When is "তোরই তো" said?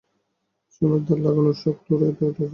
1.85-2.23